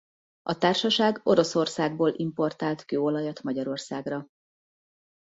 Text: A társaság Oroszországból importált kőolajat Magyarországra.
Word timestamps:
A 0.41 0.57
társaság 0.57 1.19
Oroszországból 1.23 2.13
importált 2.15 2.85
kőolajat 2.85 3.43
Magyarországra. 3.43 4.27